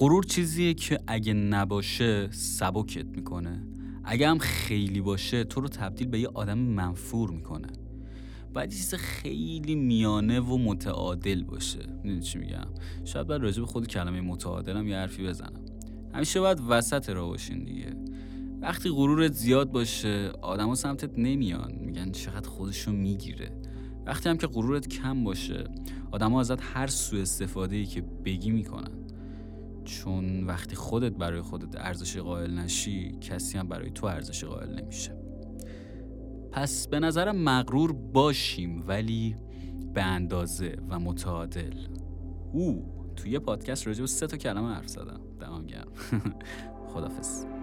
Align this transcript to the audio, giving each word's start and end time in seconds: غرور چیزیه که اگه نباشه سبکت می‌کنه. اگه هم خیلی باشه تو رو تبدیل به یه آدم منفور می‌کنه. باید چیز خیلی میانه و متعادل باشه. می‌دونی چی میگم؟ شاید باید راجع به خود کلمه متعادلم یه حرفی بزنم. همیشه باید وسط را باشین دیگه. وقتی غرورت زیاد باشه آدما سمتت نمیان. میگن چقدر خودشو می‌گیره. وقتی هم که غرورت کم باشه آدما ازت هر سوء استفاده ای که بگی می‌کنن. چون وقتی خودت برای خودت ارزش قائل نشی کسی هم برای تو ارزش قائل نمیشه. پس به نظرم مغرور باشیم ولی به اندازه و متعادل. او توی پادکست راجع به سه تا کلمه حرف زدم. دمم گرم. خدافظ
غرور 0.00 0.24
چیزیه 0.24 0.74
که 0.74 0.98
اگه 1.06 1.32
نباشه 1.32 2.28
سبکت 2.30 3.06
می‌کنه. 3.06 3.62
اگه 4.04 4.28
هم 4.28 4.38
خیلی 4.38 5.00
باشه 5.00 5.44
تو 5.44 5.60
رو 5.60 5.68
تبدیل 5.68 6.06
به 6.06 6.20
یه 6.20 6.28
آدم 6.34 6.58
منفور 6.58 7.30
می‌کنه. 7.30 7.68
باید 8.54 8.70
چیز 8.70 8.94
خیلی 8.94 9.74
میانه 9.74 10.40
و 10.40 10.58
متعادل 10.58 11.44
باشه. 11.44 11.78
می‌دونی 12.02 12.20
چی 12.20 12.38
میگم؟ 12.38 12.66
شاید 13.04 13.26
باید 13.26 13.42
راجع 13.42 13.60
به 13.60 13.66
خود 13.66 13.86
کلمه 13.86 14.20
متعادلم 14.20 14.88
یه 14.88 14.96
حرفی 14.96 15.26
بزنم. 15.26 15.64
همیشه 16.14 16.40
باید 16.40 16.58
وسط 16.68 17.10
را 17.10 17.26
باشین 17.26 17.64
دیگه. 17.64 17.96
وقتی 18.60 18.90
غرورت 18.90 19.32
زیاد 19.32 19.72
باشه 19.72 20.32
آدما 20.42 20.74
سمتت 20.74 21.18
نمیان. 21.18 21.72
میگن 21.72 22.12
چقدر 22.12 22.48
خودشو 22.48 22.92
می‌گیره. 22.92 23.50
وقتی 24.06 24.28
هم 24.28 24.36
که 24.36 24.46
غرورت 24.46 24.88
کم 24.88 25.24
باشه 25.24 25.64
آدما 26.10 26.40
ازت 26.40 26.62
هر 26.62 26.86
سوء 26.86 27.20
استفاده 27.20 27.76
ای 27.76 27.86
که 27.86 28.00
بگی 28.00 28.50
می‌کنن. 28.50 29.07
چون 29.88 30.44
وقتی 30.44 30.76
خودت 30.76 31.12
برای 31.12 31.40
خودت 31.40 31.76
ارزش 31.76 32.16
قائل 32.16 32.50
نشی 32.50 33.18
کسی 33.20 33.58
هم 33.58 33.68
برای 33.68 33.90
تو 33.90 34.06
ارزش 34.06 34.44
قائل 34.44 34.80
نمیشه. 34.82 35.16
پس 36.52 36.88
به 36.88 37.00
نظرم 37.00 37.36
مغرور 37.36 37.92
باشیم 37.92 38.84
ولی 38.86 39.36
به 39.94 40.02
اندازه 40.02 40.76
و 40.88 40.98
متعادل. 40.98 41.74
او 42.52 42.94
توی 43.16 43.38
پادکست 43.38 43.86
راجع 43.86 44.00
به 44.00 44.06
سه 44.06 44.26
تا 44.26 44.36
کلمه 44.36 44.74
حرف 44.74 44.88
زدم. 44.88 45.20
دمم 45.40 45.66
گرم. 45.66 45.92
خدافظ 46.94 47.57